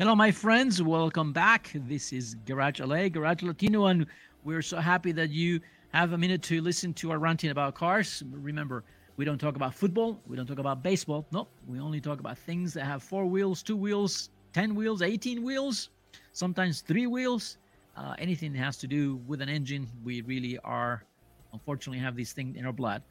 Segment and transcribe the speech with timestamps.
[0.00, 0.82] Hello, my friends.
[0.82, 1.72] Welcome back.
[1.74, 4.06] This is Garage LA, Garage Latino, and
[4.44, 5.60] we're so happy that you
[5.92, 8.22] have a minute to listen to our ranting about cars.
[8.32, 8.82] Remember,
[9.18, 11.26] we don't talk about football, we don't talk about baseball.
[11.32, 15.42] No, we only talk about things that have four wheels, two wheels, 10 wheels, 18
[15.42, 15.90] wheels,
[16.32, 17.58] sometimes three wheels.
[17.94, 21.04] Uh, anything that has to do with an engine, we really are,
[21.52, 23.02] unfortunately, have this thing in our blood.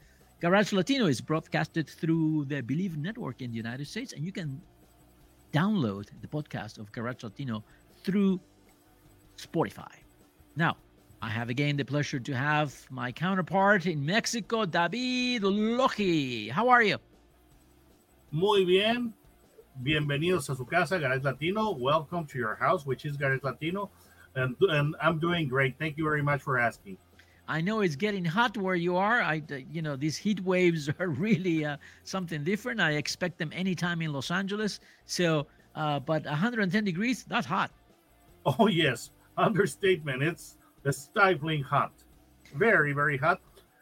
[0.42, 4.60] Garage Latino is broadcasted through the Bleav Network in the United States, and you can
[5.52, 7.64] download the podcast of Garage Latino
[8.04, 8.40] through
[9.38, 9.92] Spotify.
[10.56, 10.78] Now,
[11.22, 16.50] I have again the pleasure to have my counterpart in Mexico, David Loji.
[16.50, 16.98] How are you?
[18.32, 19.14] Muy bien.
[19.84, 21.72] Bienvenidos a su casa, Garage Latino.
[21.72, 23.90] Welcome to your house, which is Garage Latino.
[24.36, 25.78] And, and I'm doing great.
[25.80, 26.98] Thank you very much for asking.
[27.50, 29.22] I know it's getting hot where you are.
[29.22, 32.80] I, uh, you know, these heat waves are really uh, something different.
[32.80, 34.80] I expect them anytime in Los Angeles.
[35.08, 37.72] So, uh, but 110 degrees, that's hot.
[38.46, 39.10] Oh, yes.
[39.38, 40.22] Understatement.
[40.22, 40.58] It's
[40.92, 41.92] stifling hot.
[42.56, 43.42] Very, very hot.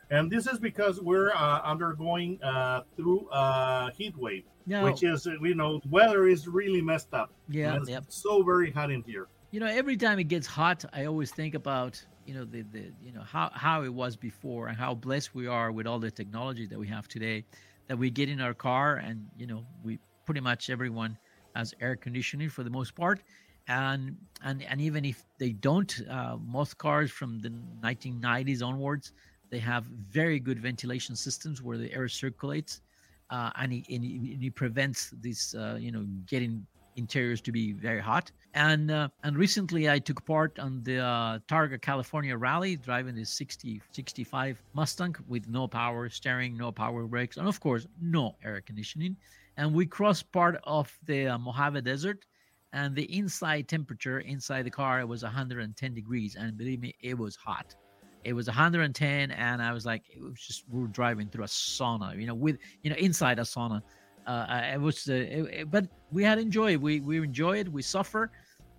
[0.10, 5.28] And this is because we're uh, undergoing uh, through a heat wave, No, which is,
[5.28, 7.32] uh, you know, weather is really messed up.
[7.50, 8.06] yeah, it's yep.
[8.08, 9.28] so very hot in here.
[9.52, 12.92] You know, every time it gets hot, I always think about you know the the
[13.02, 16.12] you know how how it was before and how blessed we are with all the
[16.12, 17.46] technology that we have today.
[17.88, 21.18] That we get in our car and you know we pretty much everyone
[21.56, 23.22] has air conditioning for the most part,
[23.68, 27.50] and and and even if they don't, uh, most cars from the
[27.82, 29.14] 1990s onwards
[29.50, 32.82] they have very good ventilation systems where the air circulates,
[33.30, 37.52] uh, and, it, and, it, and it prevents this uh, you know getting interiors to
[37.52, 38.32] be very hot.
[38.58, 43.24] And uh, and recently I took part on the uh, Targa California rally, driving the
[43.24, 48.60] 60 65 Mustang with no power steering, no power brakes, and of course no air
[48.62, 49.16] conditioning.
[49.58, 52.26] And we crossed part of the uh, Mojave Desert,
[52.74, 57.16] and the inside temperature inside the car it was 110 degrees, and believe me, it
[57.16, 57.76] was hot.
[58.24, 61.48] It was 110, and I was like, it was just we were driving through a
[61.48, 63.84] sauna, you know, with you know inside a sauna
[64.28, 66.74] uh, it was, uh, it- it- but we had enjoy.
[66.74, 66.82] it.
[66.82, 67.72] We we enjoy it.
[67.72, 68.32] We suffer.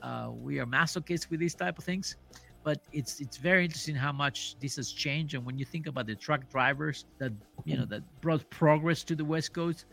[0.02, 2.16] Uh, we are masochists with these type of things,
[2.64, 5.34] but it's it's very interesting how much this has changed.
[5.34, 7.32] And when you think about the truck drivers that
[7.64, 9.86] you know that brought progress to the West Coast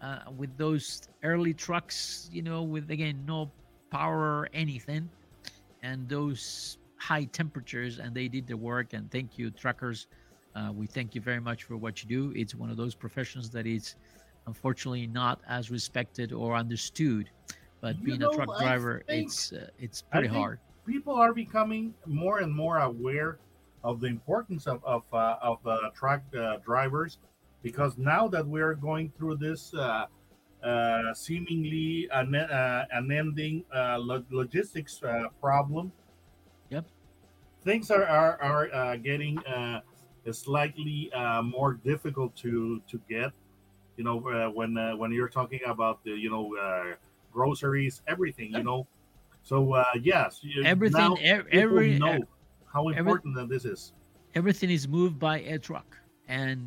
[0.00, 3.50] uh, with those early trucks, you know, with again no
[3.90, 5.08] power or anything,
[5.82, 8.92] and those high temperatures, and they did the work.
[8.92, 10.06] And thank you, truckers.
[10.54, 12.32] Uh, we thank you very much for what you do.
[12.36, 13.96] It's one of those professions that is
[14.46, 17.30] unfortunately not as respected or understood.
[17.82, 20.60] But You being know, a truck driver, it's uh, it's pretty hard.
[20.86, 23.38] people are becoming more and more aware
[23.82, 27.18] of the importance of of, uh, of uh, truck uh, drivers
[27.62, 30.06] because now that we are going through this uh,
[30.62, 32.34] uh, seemingly an,
[32.92, 35.90] unending uh, lo- logistics uh, problem,
[36.70, 36.86] Yep.
[37.64, 39.80] things are are, are uh, getting uh,
[40.30, 43.32] slightly uh, more difficult to to get.
[43.96, 46.94] You know, uh, when uh, when you're talking about the you know uh,
[47.32, 48.52] groceries, everything.
[48.52, 48.86] You know,
[49.42, 52.20] so uh, yes, Everything, ev- every know
[52.72, 53.92] how every- important that this is.
[54.34, 55.96] everything is moved by a truck.
[56.28, 56.58] And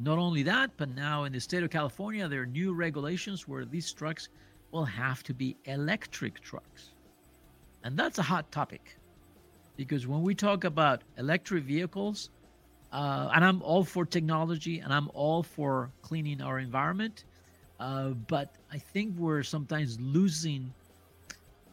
[0.00, 3.64] not only that, but now in the state of California, there are new regulations where
[3.64, 4.28] these trucks
[4.72, 6.94] will have to be electric trucks.
[7.84, 8.96] And that's a hot topic
[9.76, 12.30] because when we talk about electric vehicles,
[12.92, 17.24] uh, and I'm all for technology and I'm all for cleaning our environment,
[17.80, 20.72] uh, but I think we're sometimes losing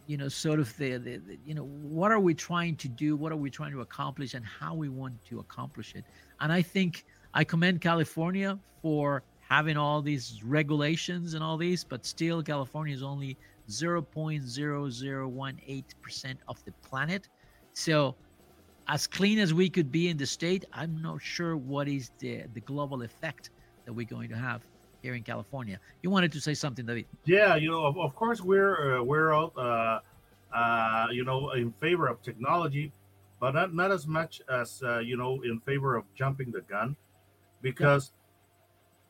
[0.07, 3.16] you know sort of the, the, the you know what are we trying to do?
[3.16, 4.34] What are we trying to accomplish?
[4.34, 6.06] And how we want to accomplish it.
[6.40, 12.06] And i think i commend california for having all these regulations and all these but
[12.06, 13.38] still california is only
[13.69, 17.30] 0.0018% of the planet.
[17.74, 18.16] So
[18.88, 22.46] as clean as we could be in the state i'm not sure what is the
[22.56, 23.51] the global effect
[23.86, 24.66] that we're going to have
[25.01, 25.80] here in California.
[26.04, 27.06] You wanted to say something, David?
[27.25, 30.00] Yeah, you know, of, of course we're uh, we're all uh,
[30.54, 32.92] uh, you know in favor of technology,
[33.40, 36.96] but not not as much as uh, you know in favor of jumping the gun,
[37.62, 38.12] because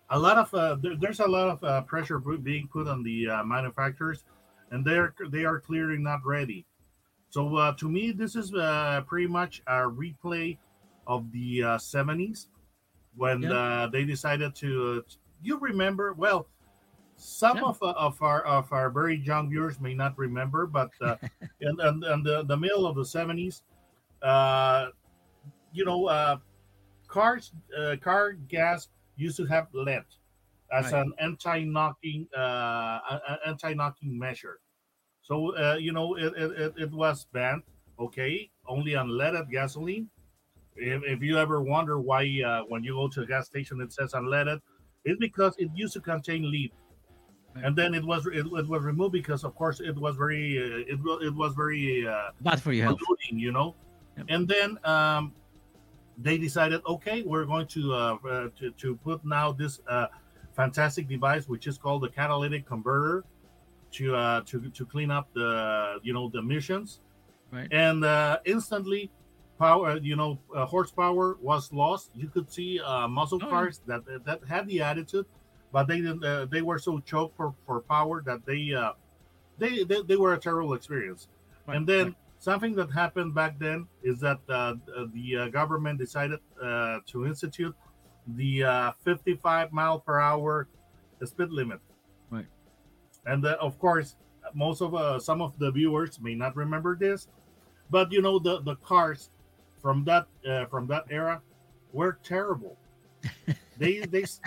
[0.10, 3.30] a lot of uh, there, there's a lot of uh, pressure being put on the
[3.30, 4.24] uh, manufacturers,
[4.72, 6.66] and they're they are clearly not ready.
[7.30, 10.58] So uh, to me, this is uh, pretty much a replay
[11.06, 12.48] of the uh, 70s
[13.16, 13.54] when Yeah.
[13.54, 15.04] uh, they decided to.
[15.42, 16.48] You remember well.
[17.18, 17.64] Some Yeah.
[17.64, 21.18] of, uh, of our of our very young viewers may not remember, but uh,
[21.62, 23.64] in, in, in the, the middle of the seventies,
[24.22, 24.90] uh,
[25.74, 26.38] you know, uh,
[27.08, 30.06] cars uh, car gas used to have lead
[30.72, 30.94] as Right.
[30.94, 34.62] an anti-knocking uh, anti-knocking measure.
[35.22, 37.64] So uh, you know it, it, it, it was banned,
[38.00, 40.10] okay, only on leaded gasoline.
[40.76, 43.94] If, if you ever wonder why uh, when you go to a gas station it
[43.94, 44.62] says unleaded,
[45.06, 46.72] it's because it used to contain lead,
[47.56, 47.66] Right.
[47.66, 50.94] and then it was it, it was removed because of course it was very uh,
[50.94, 53.00] it, it was very uh, Bad for your health.
[53.31, 53.75] you know.
[54.18, 54.25] Yep.
[54.30, 55.34] And then um,
[56.18, 60.07] they decided, okay, we're going to uh, uh, to, to put now this uh,
[60.54, 63.24] fantastic device, which is called the catalytic converter,
[63.94, 67.00] to uh, to to clean up the you know the emissions,
[67.52, 67.68] Right.
[67.72, 69.10] and uh, instantly.
[69.60, 72.12] Power, you know, uh, horsepower was lost.
[72.16, 75.26] You could see uh, muscle Oh, cars that that had the attitude,
[75.74, 76.24] but they didn't.
[76.24, 78.94] Uh, they were so choked for, for power that they, uh,
[79.58, 81.28] they they they were a terrible experience.
[81.68, 82.16] Right, And then right.
[82.40, 84.76] something that happened back then is that uh,
[85.14, 87.76] the uh, government decided uh, to institute
[88.28, 90.68] the uh, 55 mile per hour
[91.24, 91.80] speed limit.
[92.32, 92.48] Right.
[93.26, 94.16] And uh, of course,
[94.54, 97.28] most of uh, some of the viewers may not remember this,
[97.90, 99.30] but you know the the cars
[99.81, 101.42] from that uh, from that era
[101.92, 102.80] were terrible.
[103.78, 104.42] they they s-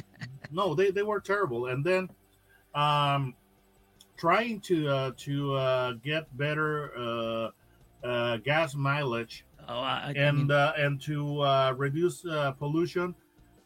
[0.51, 1.67] no they they were terrible.
[1.69, 2.11] And then
[2.75, 3.37] um
[4.17, 7.51] trying to uh, to uh, get better uh,
[8.07, 13.15] uh, gas mileage Oh, I, I and mean, uh, and to uh, reduce uh, pollution,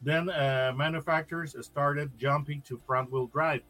[0.03, 3.63] then uh, manufacturers started jumping to front wheel drive,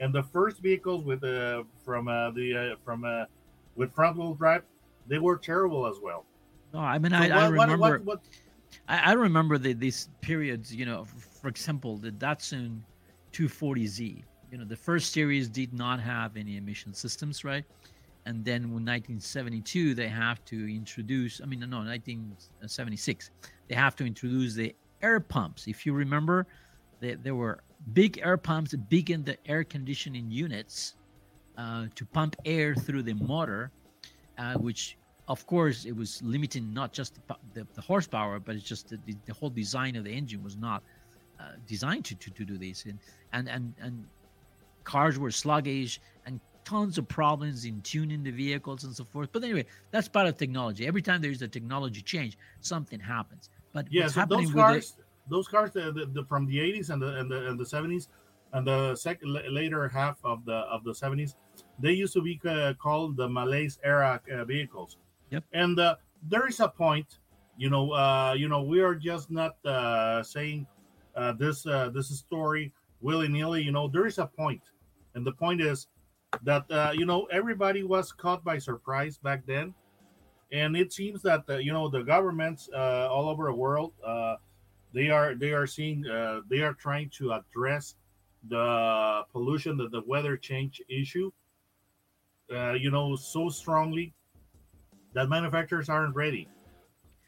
[0.00, 3.26] and the first vehicles with uh, from uh, the uh, from uh,
[3.76, 4.64] with front wheel drive,
[5.06, 6.26] they were terrible as well.
[6.74, 7.78] No, I mean, So I, I what- what- remember.
[7.78, 8.20] what, what,
[8.88, 11.04] I, I remember the, these periods, you know,
[11.40, 12.80] for example, the Datsun
[13.32, 17.64] 240Z, you know, the first series did not have any emission systems, right?
[18.26, 23.30] And then in 1972, they have to introduce, I mean, no, 1976,
[23.68, 25.66] they have to introduce the air pumps.
[25.66, 26.46] If you remember,
[27.00, 27.62] they, there were
[27.92, 30.94] big air pumps, big in the air conditioning units
[31.58, 33.70] uh, to pump air through the motor,
[34.38, 34.96] uh, which
[35.28, 38.98] of course it was limiting not just the, the, the horsepower but it's just the,
[39.26, 40.82] the, whole design of the engine was not
[41.40, 42.84] uh, designed to, to, to do this.
[42.84, 42.98] And,
[43.32, 44.06] and and and
[44.84, 49.30] cars were sluggish and tons of problems in tuning the vehicles and so forth.
[49.32, 50.86] But anyway that's part of technology.
[50.86, 53.50] Every time there's a technology change something happens.
[53.72, 54.96] But yeah, what's so happening those cars,
[55.28, 58.08] those cars the, the, from the 80s and the and the and the 70s
[58.52, 61.34] and the second later half of the of the 70s,
[61.80, 64.98] they used to be uh, called the Malaise era uh, vehicles.
[65.34, 65.44] Yep.
[65.52, 65.96] And uh,
[66.28, 67.18] there is a point,
[67.58, 70.66] you know, uh, you know, we are just not uh, saying
[71.16, 73.62] uh, this uh, this story willy nilly.
[73.62, 74.62] You know, there is a point,
[75.14, 75.88] and the point is
[76.42, 79.74] that uh, you know everybody was caught by surprise back then,
[80.52, 84.36] and it seems that uh, you know the governments uh, all over the world uh,
[84.92, 87.96] they are they are seeing uh, they are trying to address
[88.48, 91.30] the pollution, the, the weather change issue.
[92.54, 94.12] Uh, you know, so strongly
[95.14, 96.48] that manufacturers aren't ready.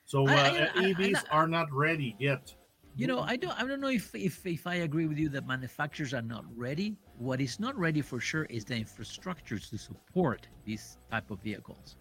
[0.05, 2.55] So uh, I- I- I- EVs are not ready yet.
[2.99, 5.47] You know, I don't I don't know if, if if I agree with you that
[5.47, 6.97] manufacturers are not ready.
[7.19, 11.97] What is not ready for sure is the infrastructure to support these type of vehicles.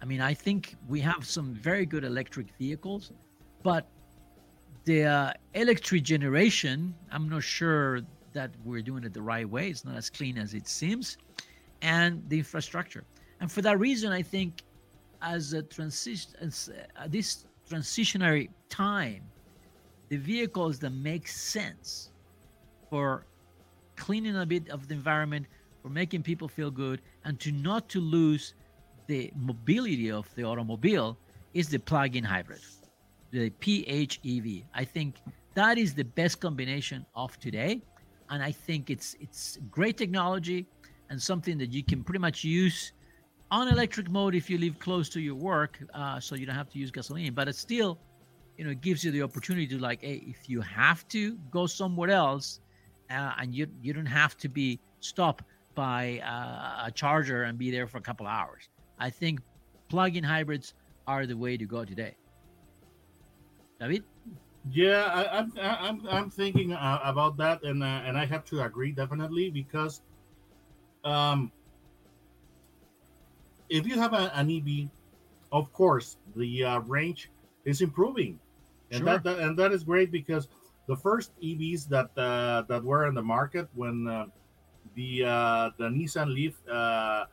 [0.00, 3.10] I mean, I think we have some very good electric vehicles,
[3.64, 3.88] but
[4.84, 8.02] the uh, electric generation, I'm not sure
[8.32, 9.70] that we're doing it the right way.
[9.70, 11.18] It's not as clean as it seems,
[11.82, 13.02] and the infrastructure.
[13.40, 14.62] And for that reason, I think
[15.22, 19.22] as a transition, uh, this transitionary time,
[20.08, 22.10] the vehicles that make sense
[22.88, 23.26] for
[23.96, 25.46] cleaning a bit of the environment,
[25.82, 28.54] for making people feel good, and to not to lose
[29.06, 31.16] the mobility of the automobile
[31.54, 32.60] is the plug-in hybrid,
[33.30, 34.64] the PHEV.
[34.74, 35.16] I think
[35.54, 37.80] that is the best combination of today,
[38.30, 40.66] and I think it's it's great technology
[41.08, 42.92] and something that you can pretty much use
[43.50, 46.70] on electric mode if you live close to your work, uh, so you don't have
[46.70, 47.32] to use gasoline.
[47.34, 47.98] But it's still,
[48.56, 51.66] you know, it gives you the opportunity to like, hey, if you have to go
[51.66, 52.60] somewhere else,
[53.10, 57.70] uh, and you you don't have to be stopped by uh, a charger and be
[57.70, 58.68] there for a couple hours.
[58.98, 59.40] I think
[59.88, 60.74] plug-in hybrids
[61.06, 62.16] are the way to go today.
[63.78, 64.02] David?
[64.72, 68.44] Yeah, I, am I'm, I'm I'm thinking uh, about that, and uh, and I have
[68.46, 70.00] to agree definitely because,
[71.04, 71.52] um,
[73.68, 74.88] if you have a, an EV,
[75.52, 77.30] of course the uh, range
[77.64, 78.38] is improving,
[78.90, 79.06] and Sure.
[79.06, 80.48] that, that and that is great because
[80.86, 84.26] the first EVs that uh, that were in the market when uh,
[84.94, 87.24] the uh, the Nissan Leaf uh,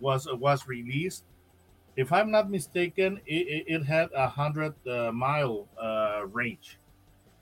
[0.00, 1.24] was was released,
[1.96, 6.78] if I'm not mistaken, it, it, had a hundred uh, mile uh, range,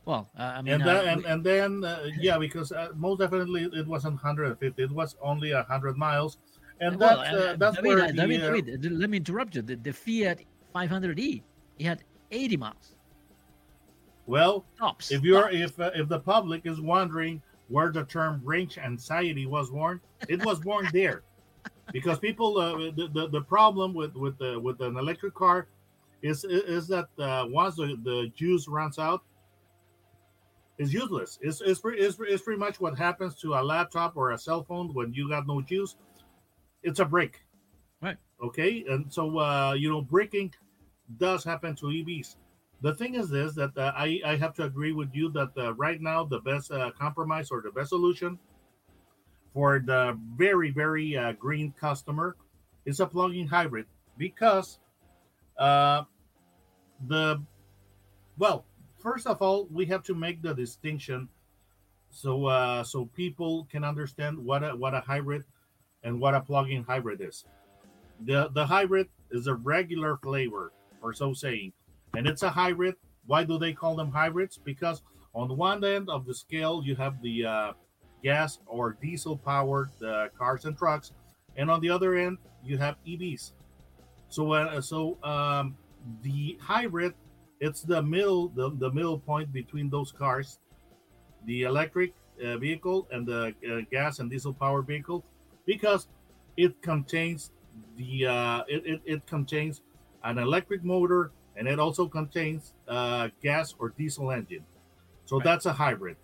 [0.05, 3.65] Well, uh, I mean, and then and, and then uh, yeah, because uh, most definitely
[3.65, 6.39] it wasn't 150, it was only hundred miles,
[6.81, 9.17] and well, that's uh, that's David, where uh, the, David, uh, David, uh, let me
[9.17, 9.63] interrupt you.
[9.63, 10.41] The, the Fiat
[10.75, 11.43] 500e,
[11.79, 12.95] it had 80 miles
[14.29, 15.11] well, tops.
[15.11, 15.55] if you're tops.
[15.55, 20.45] if uh, if the public is wondering where the term range anxiety was born it
[20.45, 21.23] was born there
[21.93, 25.67] because people uh, the, the the problem with with the with an electric car
[26.23, 29.23] is is that uh, once the, the juice runs out
[30.77, 34.33] it's useless it's, it's, pre- it's, it's pretty much what happens to a laptop or
[34.33, 35.97] a cell phone when you got no juice
[36.83, 37.43] it's a break.
[38.01, 38.17] Right.
[38.43, 38.85] okay?
[38.89, 40.55] And so uh you know breaking
[41.19, 42.37] does happen to evs
[42.81, 45.75] the thing is this that uh, I, I have to agree with you that uh,
[45.75, 48.39] right now the best uh, compromise or the best solution
[49.53, 52.37] for the very very uh, green customer
[52.85, 54.79] is a plug-in hybrid because
[55.59, 56.03] uh,
[57.09, 57.43] the
[58.39, 58.65] well
[58.99, 61.29] first of all we have to make the distinction
[62.11, 65.45] so uh, so people can understand what a, what a hybrid
[66.09, 67.45] and what a plug-in hybrid is
[68.25, 70.73] the the hybrid is a regular flavor
[71.03, 71.73] or so saying
[72.17, 72.95] and it's a hybrid.
[73.27, 74.59] Why do they call them hybrids?
[74.59, 75.03] Because
[75.35, 77.73] on one end of the scale, you have the uh,
[78.23, 81.13] gas or diesel powered uh, cars and trucks,
[81.57, 83.53] and on the other end, you have EVs.
[84.29, 85.77] So, uh, so um,
[86.23, 87.15] the hybrid,
[87.61, 90.59] it's the middle, the, the middle point between those cars,
[91.45, 95.25] the electric uh, vehicle and the uh, gas and diesel powered vehicle,
[95.69, 96.09] because
[96.57, 97.53] it contains
[97.97, 99.83] the uh, it, it, it contains
[100.25, 104.65] an electric motor and it also contains uh, gas or diesel engine.
[105.27, 105.45] So Right.
[105.45, 106.17] that's a hybrid.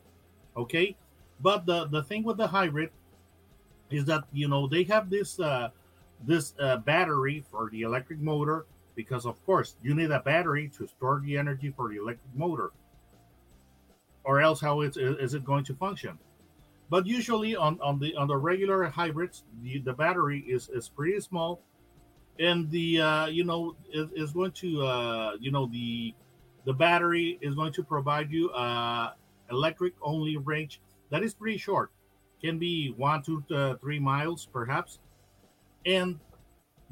[0.57, 0.97] Okay,
[1.41, 2.91] but the the thing with the hybrid
[3.91, 5.69] is that you know they have this uh,
[6.27, 10.87] this uh, battery for the electric motor because of course you need a battery to
[10.89, 12.71] store the energy for the electric motor,
[14.25, 16.19] or else how it's, is it going to function?
[16.91, 21.19] But usually on, on the on the regular hybrids, the, the battery is, is pretty
[21.21, 21.61] small.
[22.38, 26.14] And the uh, you know is, is going to uh, you know the
[26.67, 29.12] the battery is going to provide you uh,
[29.50, 31.91] electric only range that is pretty short.
[32.43, 34.99] Can be one to uh, three miles perhaps.
[35.87, 36.19] And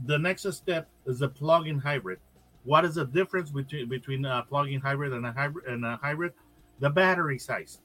[0.06, 2.18] the next step is a plug-in hybrid.
[2.64, 6.32] What is the difference between between a plug-in hybrid and a hybrid and a hybrid?
[6.78, 7.80] The battery size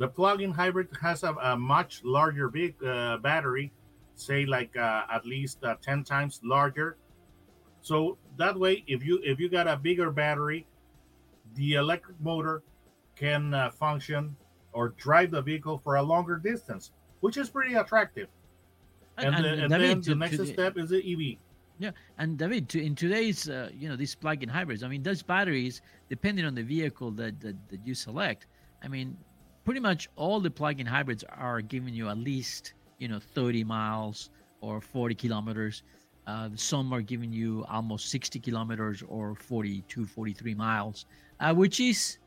[0.00, 3.70] the plug-in hybrid has a, a much larger big uh, battery
[4.14, 6.96] say like uh, at least uh, 10 times larger
[7.82, 10.66] so that way if you if you got a bigger battery
[11.54, 12.62] the electric motor
[13.14, 14.34] can uh, function
[14.72, 18.28] or drive the vehicle for a longer distance which is pretty attractive
[19.18, 21.38] and, the, and David, then to- the to next the- step is the EV.
[21.78, 25.22] Yeah, And David, to, in today's, uh, you know, these plug-in hybrids, I mean, those
[25.22, 25.80] batteries,
[26.10, 28.46] depending on the vehicle that, that, that you select,
[28.82, 29.16] I mean,
[29.64, 34.30] pretty much all the plug-in hybrids are giving you at least, you know, 30 miles
[34.60, 35.82] or 40 kilometers.
[36.26, 41.06] Uh, some are giving you almost 60 kilometers or 42, 43 miles,
[41.40, 42.18] uh, which is,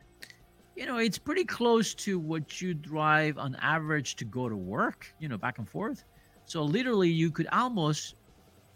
[0.75, 5.13] you know, it's pretty close to what you drive on average to go to work,
[5.19, 6.03] you know, back and forth.
[6.45, 8.15] So literally, you could almost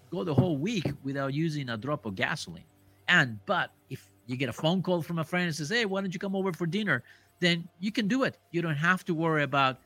[0.09, 2.63] go the whole week without using a drop of gasoline.
[3.07, 6.01] And but if you get a phone call from a friend and says, "Hey, why
[6.01, 7.03] don't you come over for dinner?"
[7.39, 8.37] Then you can do it.
[8.51, 9.77] You don't have to worry about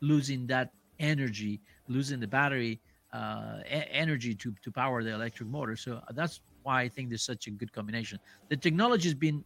[0.00, 2.80] losing that energy, losing the battery
[3.12, 5.76] uh, e- energy to to power the electric motor.
[5.76, 8.18] So that's why I think there's such a good combination.
[8.48, 9.44] The technology has been,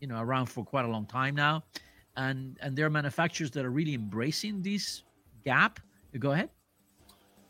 [0.00, 1.64] you know, around for quite a long time now,
[2.16, 5.02] and and there are manufacturers that are really embracing this
[5.44, 5.80] gap.
[6.18, 6.50] Go ahead.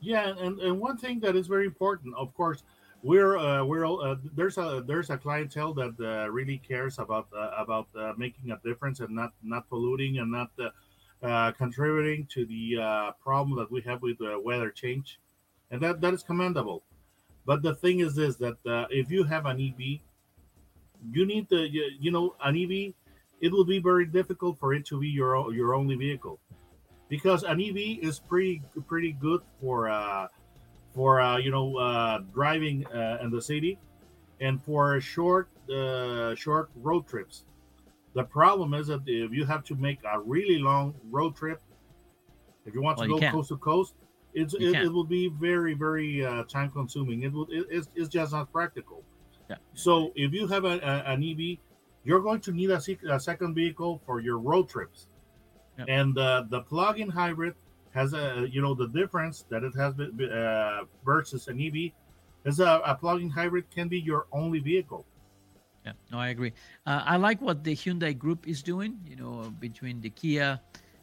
[0.01, 2.63] Yeah, and, and one thing that is very important, of course,
[3.07, 7.53] we're uh, we're uh, there's a there's a clientele that uh, really cares about uh,
[7.57, 10.51] about uh, making a difference and not not polluting and not
[11.23, 15.21] uh, contributing to the problem that we have with weather change,
[15.71, 16.83] and that that is commendable.
[17.45, 18.57] But the thing is this that
[18.91, 20.01] if you have an EV,
[21.13, 22.93] you need the you, you know an EV,
[23.41, 26.41] it will be very difficult for it to be your your only vehicle
[27.09, 30.27] because an EV is pretty pretty good for uh,
[30.97, 33.79] for uh, you know uh, driving uh, in the city
[34.41, 37.45] and for short uh, short road trips.
[38.15, 41.61] The problem is that if you have to make a really long road trip,
[42.65, 43.95] if you want Well, to you go coast to coast,
[44.33, 47.23] it's, it, it will be very very uh, time consuming.
[47.25, 49.05] It will it, it's, it's just not practical.
[49.51, 49.57] Yeah.
[49.75, 51.59] So if you have a, a, an EV,
[52.05, 55.09] you're going to need a, a second vehicle for your road trips.
[55.79, 55.85] Yeah.
[55.89, 57.55] And uh, the plug-in hybrid
[57.97, 61.93] has a you know the difference that it has been, uh, versus an EV
[62.45, 65.05] is a, a plug-in hybrid can be your only vehicle.
[65.85, 66.53] Yeah, no, I agree.
[66.85, 68.99] Uh, I like what the Hyundai Group is doing.
[69.09, 70.61] You know, between the Kia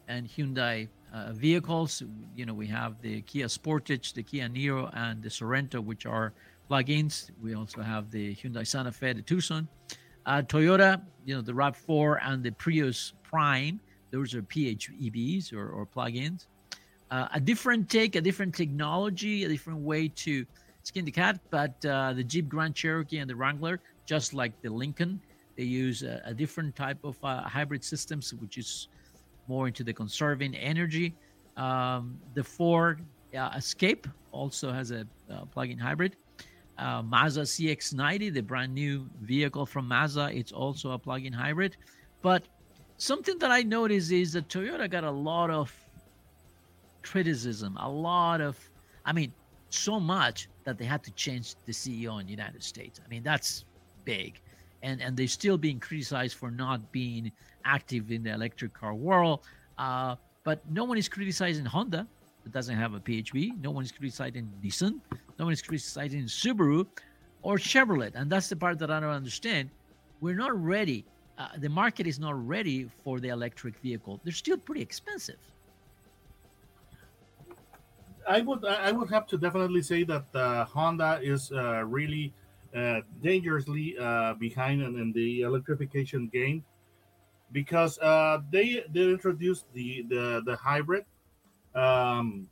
[0.08, 2.02] and Hyundai uh, vehicles,
[2.36, 6.32] you know, we have the Kia Sportage, the Kia Niro, and the Sorento, which are
[6.68, 7.30] plug-ins.
[7.42, 9.68] We also have the Hyundai Santa Fe, the Tucson,
[10.26, 13.80] uh, Toyota, you know, the Rav4 and the Prius Prime.
[14.10, 16.46] Those are PHEVs or, or plug-ins.
[17.10, 20.44] Uh, a different take, a different technology, a different way to
[20.82, 21.38] skin the cat.
[21.50, 25.20] But uh, the Jeep Grand Cherokee and the Wrangler, just like the Lincoln,
[25.56, 28.88] they use a, a different type of uh, hybrid systems, which is
[29.48, 31.14] more into the conserving energy.
[31.56, 33.04] Um, the Ford
[33.36, 36.16] uh, Escape also has a uh, plug-in hybrid.
[36.76, 41.76] Uh, Mazda CX-90, the brand new vehicle from Mazda, it's also a plug-in hybrid.
[42.20, 42.44] But
[42.96, 45.72] something that I noticed is that Toyota got a lot of
[47.04, 48.58] criticism, a lot of,
[49.04, 49.32] I mean,
[49.70, 53.00] so much that they had to change the CEO in the United States.
[53.04, 53.64] I mean, that's
[54.04, 54.40] big.
[54.82, 57.32] And, and they're still being criticized for not being
[57.64, 59.40] active in the electric car world.
[59.78, 62.06] Uh, but no one is criticizing Honda
[62.44, 63.60] that doesn't have a PHB.
[63.62, 65.00] No one is criticizing Nissan.
[65.38, 66.86] No one is criticizing Subaru
[67.42, 68.14] or Chevrolet.
[68.14, 69.70] And that's the part that I don't understand.
[70.20, 71.04] We're not ready.
[71.38, 74.20] Uh, the market is not ready for the electric vehicle.
[74.22, 75.38] They're still pretty expensive.
[78.28, 82.32] I would I would have to definitely say that uh, Honda is uh, really
[82.74, 86.64] uh, dangerously uh, behind in, in the electrification game
[87.52, 91.04] because uh, they they introduced the the the hybrid.
[91.74, 92.50] Um,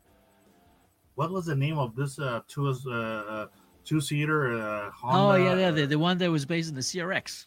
[1.14, 3.46] what was the name of this uh, two uh,
[3.84, 5.18] two seater uh, Honda?
[5.18, 7.46] oh yeah, yeah, the, the one that was based in the CRX.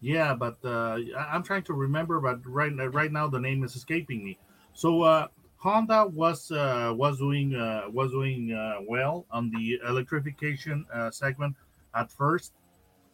[0.00, 4.22] Yeah, but uh, I'm trying to remember, but right right now the name is escaping
[4.24, 4.38] me.
[4.74, 5.28] So uh,
[5.64, 11.56] Honda was uh, was doing uh, was doing uh, well on the electrification segment
[11.94, 12.52] at first,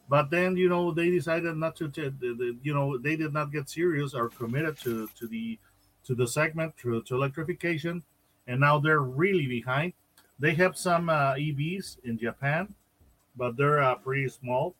[0.08, 3.52] but then you know they decided not to, to the, you know they did not
[3.52, 5.60] get serious or committed to to the
[6.02, 8.02] to the segment to, to electrification,
[8.48, 9.92] and now they're really behind.
[10.40, 12.74] They have some uh, EVs in Japan,
[13.36, 14.74] but they're uh, pretty small.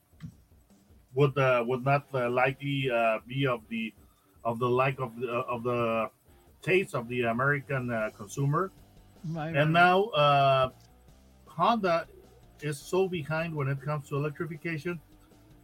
[1.14, 2.90] Would uh, would not likely
[3.28, 3.94] be of the
[4.42, 6.10] of the like of the of the
[6.62, 8.70] taste of the American uh, consumer.
[9.28, 10.70] Right, And now uh,
[11.46, 12.06] Honda
[12.60, 15.00] is so behind when it comes to electrification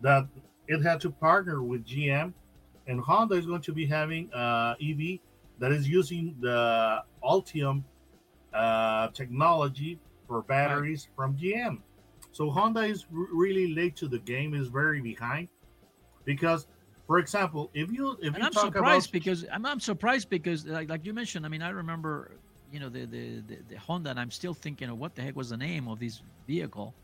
[0.00, 0.26] that
[0.68, 2.32] it had to partner with GM,
[2.86, 5.18] and Honda is going to be having uh, EV
[5.58, 7.82] that is using the Ultium
[8.52, 11.78] uh, technology for batteries from GM.
[12.32, 15.48] So Honda is r- really late to the game, is very behind,
[16.24, 16.66] because,
[17.06, 20.28] for example, if you if and you I'm talk surprised about because I'm, I'm surprised
[20.28, 22.32] because like like you mentioned, I mean, I remember
[22.72, 25.36] you know the, the the the Honda, and I'm still thinking of what the heck
[25.36, 26.94] was the name of this vehicle.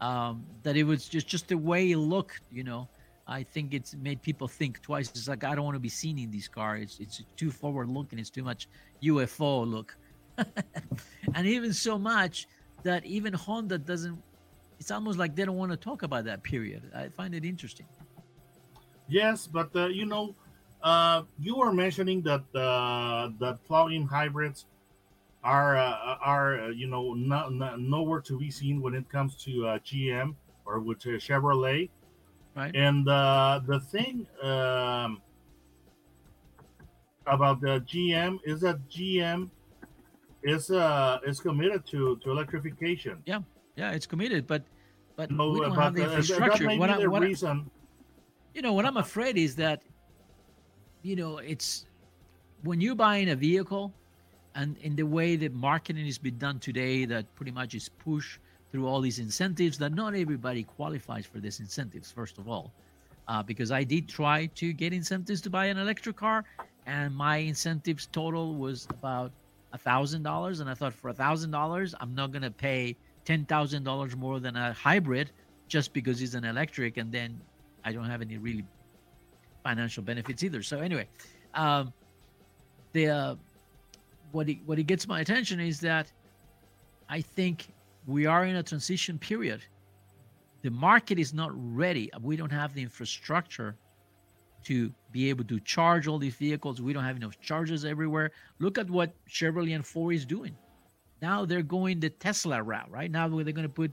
[0.00, 2.88] Um, that it was just just the way it looked, you know.
[3.26, 5.08] I think it's made people think twice.
[5.10, 6.76] It's like I don't want to be seen in this car.
[6.76, 8.18] It's it's too forward looking.
[8.18, 8.68] It's too much
[9.02, 9.96] UFO look,
[11.34, 12.46] and even so much
[12.84, 14.22] that even Honda doesn't.
[14.78, 16.90] It's almost like they don't want to talk about that period.
[16.94, 17.86] I find it interesting.
[19.12, 20.34] Yes, but uh, you know,
[20.82, 24.64] uh, you were mentioning that uh, that plug-in hybrids
[25.44, 29.36] are uh, are uh, you know not, not, nowhere to be seen when it comes
[29.44, 31.90] to uh, GM or with uh, Chevrolet.
[32.56, 32.74] Right.
[32.74, 35.20] And uh, the thing um,
[37.26, 39.50] about the GM is that GM
[40.42, 43.18] is uh, is committed to to electrification.
[43.26, 43.40] Yeah,
[43.76, 44.64] yeah, it's committed, but
[45.16, 46.64] but No, we don't but have the uh, that infrastructure.
[46.64, 47.70] may What, be I, the reason.
[48.54, 49.82] You know, what I'm afraid is that,
[51.02, 51.86] you know, it's
[52.62, 53.92] when you're buying a vehicle,
[54.54, 58.38] and in the way that marketing is being done today, that pretty much is pushed
[58.70, 59.78] through all these incentives.
[59.78, 62.10] That not everybody qualifies for these incentives.
[62.10, 62.72] First of all,
[63.28, 66.44] uh, because I did try to get incentives to buy an electric car,
[66.86, 69.32] and my incentives total was about
[69.72, 73.46] a thousand dollars, and I thought for a thousand dollars, I'm not gonna pay ten
[73.46, 75.30] thousand dollars more than a hybrid
[75.68, 77.40] just because it's an electric, and then
[77.84, 78.64] I don't have any really
[79.62, 80.62] financial benefits either.
[80.62, 81.08] So anyway,
[81.54, 81.92] um,
[82.92, 83.34] the uh,
[84.32, 86.10] what it, what it gets my attention is that
[87.08, 87.68] I think
[88.06, 89.62] we are in a transition period.
[90.62, 92.10] The market is not ready.
[92.20, 93.76] We don't have the infrastructure
[94.64, 96.80] to be able to charge all these vehicles.
[96.80, 98.30] We don't have enough chargers everywhere.
[98.60, 100.56] Look at what Chevrolet and Ford is doing.
[101.20, 103.10] Now they're going the Tesla route, right?
[103.10, 103.92] Now they're going to put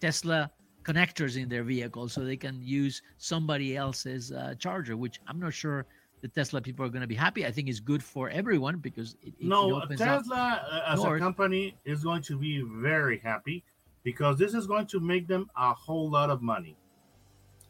[0.00, 0.50] Tesla
[0.82, 5.54] connectors in their vehicles so they can use somebody else's uh, charger, which I'm not
[5.54, 5.86] sure
[6.22, 7.44] the Tesla people are going to be happy.
[7.44, 11.18] I think it's good for everyone because it, it no it Tesla uh, as a
[11.18, 13.64] company is going to be very happy
[14.04, 16.76] because this is going to make them a whole lot of money.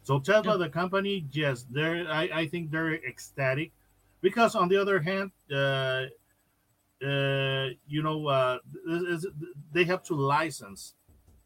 [0.02, 3.72] So Tesla, the company, yes, they're I, I think they're ecstatic
[4.20, 6.06] because on the other hand, uh,
[7.04, 8.58] uh, you know, uh,
[9.72, 10.94] they have to license,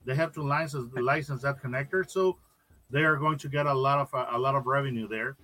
[0.07, 2.38] they have to license license that connector, so
[2.90, 5.37] they are going to get a lot of a lot of revenue there,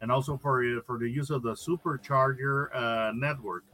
[0.00, 3.64] and also for for the use of the supercharger uh, network.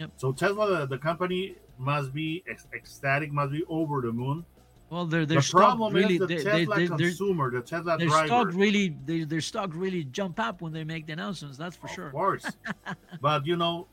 [0.00, 0.12] Yep.
[0.16, 2.42] So Tesla, the, the company, must be
[2.74, 4.44] ecstatic, must be over the moon
[4.92, 8.26] well, their their the stock really the they, Tesla they, consumer, the Tesla their driver.
[8.26, 11.56] stock really their, their stock really jump up when they make the announcements.
[11.56, 12.06] That's for of sure.
[12.08, 12.44] Of course,
[13.22, 13.88] but you know,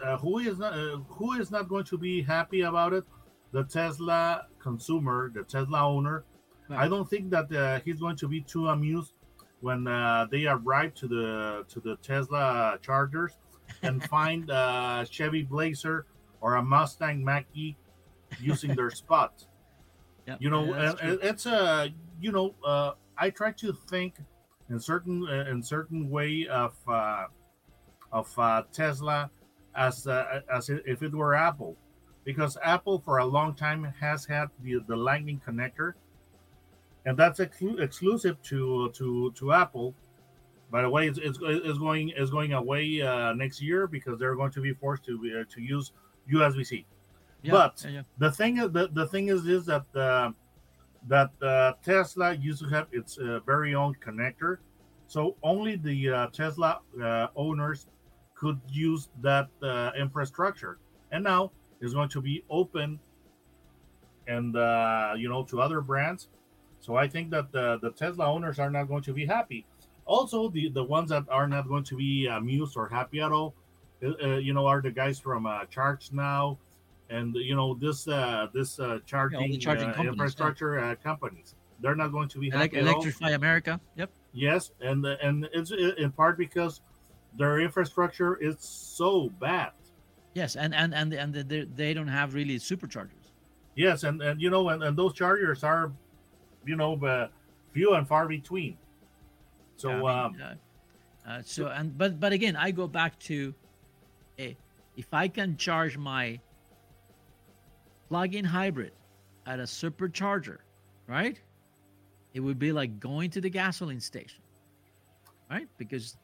[0.00, 3.02] uh, who is not uh, who is not going to be happy about it?
[3.50, 6.24] The Tesla consumer, the Tesla owner.
[6.70, 9.12] I don't think that uh, he's going to be too amused
[9.60, 13.32] when uh, they arrive to the to the Tesla chargers
[13.82, 16.06] and find a Chevy Blazer
[16.40, 17.76] or a Mustang Mach-E
[18.40, 19.44] using their spot.
[20.26, 20.38] Yep.
[20.40, 20.94] You know, yeah,
[21.30, 24.14] it's a you know, uh, I try to think
[24.70, 27.26] in certain uh, in certain way of uh,
[28.10, 29.30] of uh, Tesla
[29.76, 31.76] as uh, as if it were Apple,
[32.24, 35.94] because Apple for a long time has had the the Lightning connector,
[37.06, 39.94] and that's exclusive to to to Apple.
[40.70, 44.34] By the way, it's, it's, it's going is going away uh, next year because they're
[44.34, 45.92] going to be forced to uh, to use
[46.32, 46.86] USB C.
[47.42, 48.02] Yeah, but yeah, yeah.
[48.18, 50.32] the thing is, the, the thing is, is that uh,
[51.06, 54.58] that uh, Tesla used to have its uh, very own connector,
[55.06, 57.86] so only the uh, Tesla uh, owners
[58.34, 60.78] could use that uh, infrastructure,
[61.12, 62.98] and now it's going to be open,
[64.26, 64.54] and
[65.20, 66.28] you know to other brands.
[66.80, 69.64] So I think that the, the Tesla owners are not going to be happy.
[70.04, 73.54] Also, the the ones that are not going to be amused or happy at all,
[74.00, 76.58] you know, are the guys from Charge Now
[77.10, 80.90] and you know this uh, this uh, charging, yeah, charging uh, infrastructure yeah.
[80.90, 85.48] uh, companies they're not going to be happy Like electrify america yep yes and and
[85.52, 86.80] it's in part because
[87.36, 89.72] their infrastructure is so bad
[90.34, 93.32] yes and and and and they, they don't have really superchargers
[93.74, 95.92] yes and and you know and, and those chargers are
[96.66, 97.28] you know uh,
[97.72, 98.76] few and far between
[99.76, 100.58] so yeah, I mean, um,
[101.26, 103.54] uh, uh, so and but but again i go back to
[104.36, 104.56] hey
[104.96, 106.38] if i can charge my
[108.08, 108.92] plug-in hybrid
[109.46, 110.58] at a supercharger,
[111.06, 111.40] right?
[112.32, 114.42] It would be like going to the gasoline station,
[115.50, 115.68] right?
[115.78, 116.16] Because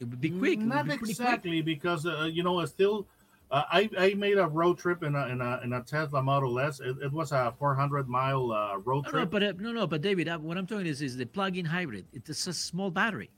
[0.00, 0.60] it would be quick.
[0.60, 1.64] Not be exactly, quick.
[1.64, 3.06] because uh, you know, it's still.
[3.50, 6.58] Uh, I, I made a road trip in a in a, in a Tesla Model
[6.60, 6.80] S.
[6.80, 9.22] It, it was a 400 mile uh, road no, trip.
[9.22, 11.64] No, but uh, no, no, but David, uh, what I'm talking is is the plug-in
[11.64, 12.04] hybrid.
[12.12, 13.30] It's a small battery.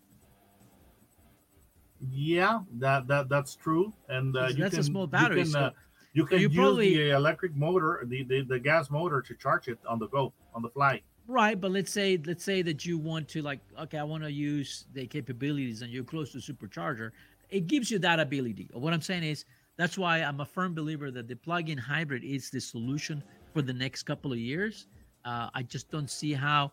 [2.11, 5.43] Yeah, that that that's true, and uh, that's can, a small battery.
[5.43, 5.71] Can, so uh,
[6.13, 9.69] you can you use probably, the electric motor, the, the, the gas motor to charge
[9.69, 11.03] it on the go, on the fly.
[11.29, 14.33] Right, but let's say let's say that you want to like, okay, I want to
[14.33, 17.13] use the capabilities, and you're close to supercharger.
[17.51, 18.71] It gives you that ability.
[18.73, 19.45] What I'm saying is
[19.81, 23.73] that's why I'm a firm believer that the plug-in hybrid is the solution for the
[23.73, 24.87] next couple of years.
[25.25, 26.73] Uh, I just don't see how,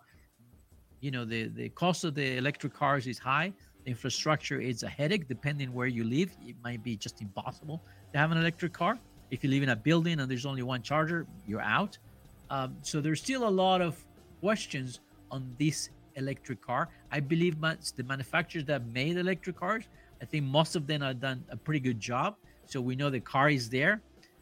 [0.99, 3.53] you know, the the cost of the electric cars is high.
[3.83, 6.29] The infrastructure is a headache depending where you live.
[6.45, 8.99] It might be just impossible to have an electric car.
[9.31, 11.97] If you live in a building and there's only one charger, you're out.
[12.49, 13.93] Um, so there's still a lot of
[14.41, 14.99] questions
[15.31, 16.89] on this electric car.
[17.11, 19.83] I believe the manufacturers that made electric cars,
[20.21, 22.35] I think most of them have done a pretty good job.
[22.67, 24.01] So we know the car is there,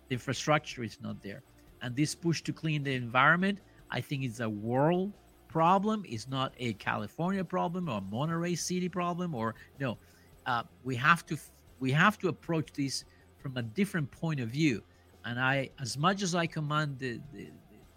[0.09, 1.41] the infrastructure is not there.
[1.81, 3.59] And this push to clean the environment,
[3.91, 5.13] I think is a world
[5.47, 6.03] problem.
[6.07, 9.97] It's not a California problem or a Monterey City problem or no.
[10.45, 11.37] Uh, we have to
[11.79, 13.05] we have to approach this
[13.37, 14.81] from a different point of view.
[15.23, 17.49] And I, as much as I command the, the,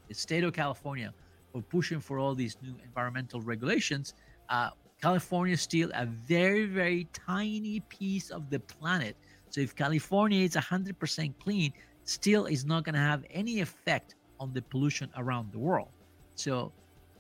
[0.09, 1.13] the state of California
[1.53, 4.15] for pushing for all these new environmental regulations,
[4.49, 9.17] uh, California is still a very, very tiny piece of the planet.
[9.51, 11.73] So if California is 100% clean,
[12.05, 15.89] still is not going to have any effect on the pollution around the world.
[16.35, 16.73] So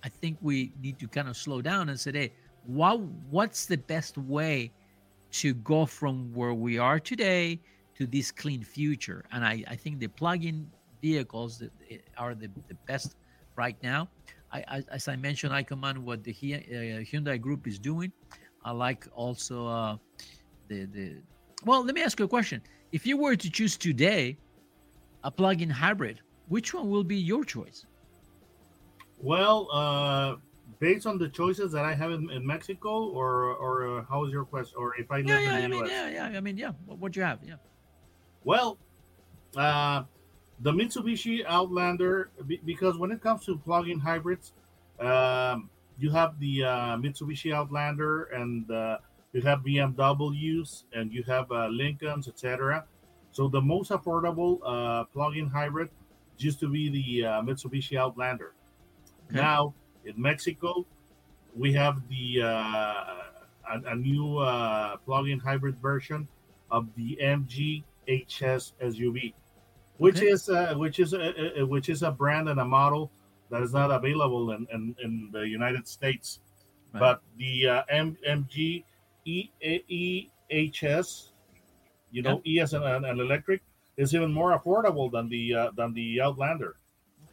[0.02, 2.32] I think we need to kind of slow down and say, hey,
[2.66, 4.72] what what's the best way
[5.30, 7.60] to go from where we are today
[7.96, 9.24] to this clean future.
[9.32, 10.70] And I, I think the plug-in
[11.02, 13.16] vehicles that eh, are the, the best
[13.56, 14.08] right now.
[14.52, 18.12] I, I, as I mentioned, I command what the uh, Hyundai Group is doing.
[18.64, 19.96] I like also uh,
[20.68, 21.16] the the.
[21.64, 22.62] Well, let me ask you a question.
[22.92, 24.38] If you were to choose today
[25.24, 27.84] a plug-in hybrid, which one will be your choice?
[29.18, 30.36] Well, uh,
[30.78, 34.32] based on the choices that I have in, in Mexico, or or uh, how is
[34.32, 34.76] your question?
[34.78, 35.88] Or if I live yeah, yeah, in the I US?
[35.88, 36.38] mean, yeah, yeah.
[36.38, 36.72] I mean, yeah.
[36.86, 37.40] What, what you have?
[37.44, 37.56] Yeah.
[38.44, 38.78] Well,
[39.56, 40.04] uh,
[40.60, 44.52] the Mitsubishi Outlander, be- because when it comes to plug-in hybrids,
[45.00, 48.98] um, you have the uh, Mitsubishi Outlander, and uh,
[49.32, 52.84] you have BMWs, and you have uh, Lincolns, etc.
[53.32, 55.90] So the most affordable uh, plug-in hybrid
[56.38, 58.54] used to be the uh, Mitsubishi Outlander.
[59.30, 59.40] Okay.
[59.40, 60.86] Now in Mexico,
[61.54, 63.04] we have the uh,
[63.70, 66.26] a, a new uh, plug-in hybrid version
[66.70, 69.34] of the MG HS SUV,
[69.98, 70.28] which Okay.
[70.28, 73.10] is uh, which is a, a- which is a brand and a model
[73.50, 76.40] that is not available in, in, in the United States.
[76.92, 77.00] Right.
[77.00, 78.84] But the uh, M, MG
[79.24, 81.28] E, E, EHS,
[82.10, 83.62] you know, E as an, an, an electric,
[83.96, 86.76] is even more affordable than the uh, than the Outlander.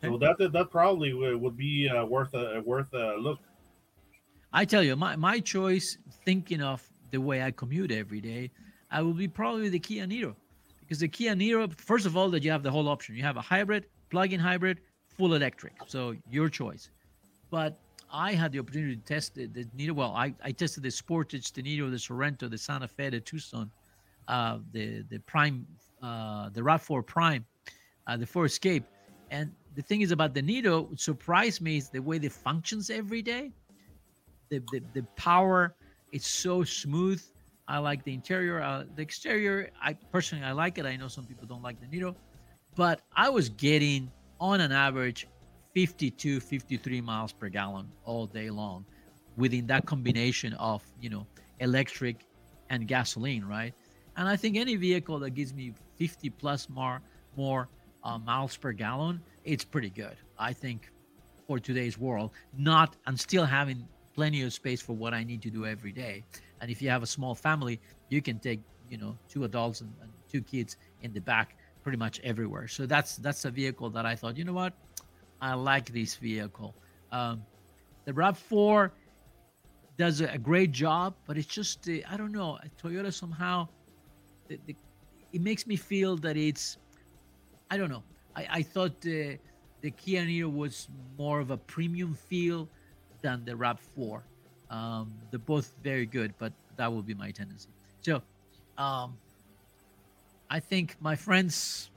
[0.01, 3.39] So that that probably would would be uh, worth a worth a look.
[4.53, 8.51] I tell you, my, my choice, thinking of the way I commute every day,
[8.89, 10.35] I will be probably the Kia Niro.
[10.85, 13.15] Because the Kia Niro, first of all, that you have the whole option.
[13.15, 15.73] You have a hybrid, plug-in hybrid, full electric.
[15.87, 16.89] So your choice.
[17.49, 17.79] But
[18.11, 19.91] I had the opportunity to test the, the Niro.
[19.91, 23.71] Well, I, I tested the Sportage, the Niro, the Sorento, the Santa Fe, the Tucson,
[24.27, 25.65] uh, the the Prime,
[26.01, 27.45] uh, the Rav4 Prime,
[28.07, 28.85] uh, the Ford Escape.
[29.31, 32.89] And the thing is about the Niro, what surprised me is the way it functions
[32.89, 33.51] every day
[34.49, 35.75] the, the, the power
[36.11, 37.21] it's so smooth
[37.67, 40.85] i like the interior uh, the exterior i personally i like it.
[40.85, 42.15] I know some people don't like the niro
[42.75, 45.27] but i was getting on an average
[45.73, 48.85] 52 53 miles per gallon all day long
[49.37, 51.25] within that combination of you know
[51.59, 52.25] electric
[52.69, 53.73] and gasoline right?
[54.17, 57.01] And i think any vehicle that gives me 50 plus more
[57.35, 57.69] more
[58.03, 60.89] uh, miles per gallon it's pretty good i think
[61.47, 62.31] for today's world.
[62.57, 66.23] Not and still having plenty of space for what i need to do every day
[66.61, 69.91] and if you have a small family you can take you know two adults and,
[70.01, 72.67] and two kids in the back pretty much everywhere.
[72.67, 74.73] So that's that's a vehicle that i thought you know what?
[75.41, 76.75] I like this vehicle.
[77.11, 77.43] Um,
[78.05, 78.91] the rav 4
[79.97, 83.67] does a great job but it's just uh, i don't know toyota somehow
[84.49, 84.75] the, the,
[85.31, 86.77] it makes me feel that it's
[87.71, 88.03] i don't know.
[88.35, 89.37] I, I thought the
[89.81, 90.87] the Kia Niro was
[91.17, 92.67] more of a premium feel
[93.21, 94.21] than the Rav4.
[94.69, 97.69] Um, they're both very good, but that will be my tendency.
[98.01, 98.21] So,
[98.77, 99.17] um,
[100.49, 101.91] I think my friends,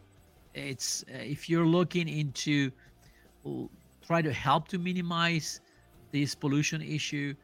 [0.54, 2.70] it's uh, if you're looking into
[4.06, 5.60] try to help to minimize
[6.12, 7.34] this pollution issue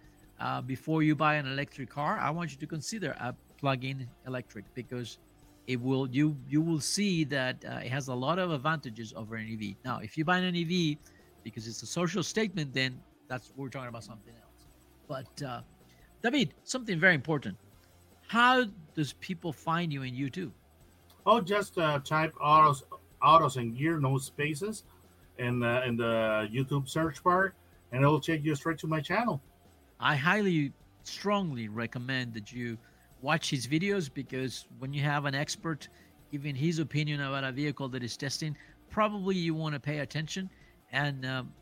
[0.40, 4.64] uh, before you buy an electric car, I want you to consider a plug-in electric
[4.74, 5.18] because
[5.66, 9.36] it will you you will see that uh, it has a lot of advantages over
[9.36, 9.76] an EV.
[9.84, 10.98] Now, if you buy an EV
[11.42, 14.43] because it's a social statement, then that's we're talking about something else.
[15.08, 15.60] But uh,
[16.22, 17.56] David, something very important.
[18.26, 18.64] How
[18.94, 20.50] does people find you in YouTube?
[21.26, 22.84] Oh, just uh, type autos,
[23.22, 24.84] autos and gear, no spaces,
[25.38, 27.54] in uh, in the YouTube search bar,
[27.92, 29.40] and it'll take you straight to my channel.
[30.00, 30.72] I highly,
[31.04, 32.76] strongly recommend that you
[33.22, 35.88] watch his videos because when you have an expert
[36.30, 38.56] giving his opinion about a vehicle that is testing,
[38.90, 40.50] probably you want to pay attention.
[40.92, 41.52] And um,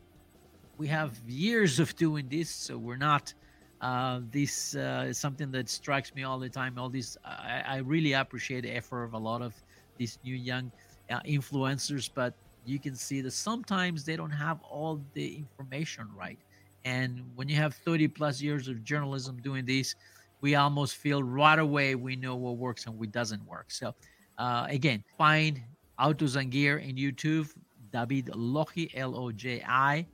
[0.77, 3.33] we have years of doing this, so we're not.
[3.81, 6.77] Uh, this uh, is something that strikes me all the time.
[6.77, 9.53] All these, I, I really appreciate the effort of a lot of
[9.97, 10.71] these new young
[11.09, 12.33] uh, influencers, but
[12.65, 16.39] you can see that sometimes they don't have all the information right.
[16.85, 19.95] And when you have 30 plus years of journalism doing this,
[20.41, 23.71] we almost feel right away we know what works and what doesn't work.
[23.71, 23.93] So,
[24.37, 25.61] uh, again, find
[25.99, 27.53] Autos and Gear in YouTube,
[27.91, 30.05] David Loji, L O J I.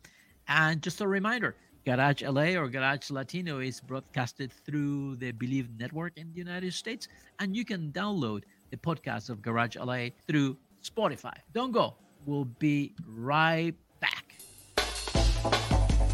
[0.49, 6.17] And just a reminder Garage LA or Garage Latino is broadcasted through the Believe Network
[6.17, 7.07] in the United States.
[7.39, 11.33] And you can download the podcast of Garage LA through Spotify.
[11.53, 11.95] Don't go.
[12.25, 14.25] We'll be right back.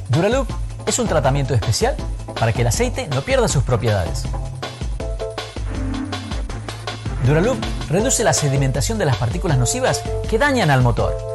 [0.09, 0.47] Duraloop
[0.85, 1.95] es un tratamiento especial
[2.37, 4.23] para que el aceite no pierda sus propiedades.
[7.25, 7.57] Duraloop
[7.89, 11.34] reduce la sedimentación de las partículas nocivas que dañan al motor.